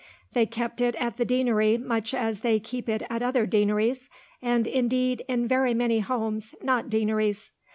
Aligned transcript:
They 0.33 0.47
kept 0.47 0.81
it 0.81 0.95
at 0.95 1.17
the 1.17 1.25
deanery 1.25 1.77
much 1.77 2.15
as 2.15 2.39
they 2.39 2.59
keep 2.59 2.89
it 2.89 3.03
at 3.07 3.21
other 3.21 3.45
deaneries, 3.45 4.09
and, 4.41 4.65
indeed, 4.65 5.23
in 5.27 5.47
very 5.47 5.75
many 5.75 5.99
homes 5.99 6.55
not 6.63 6.89
deaneries. 6.89 7.51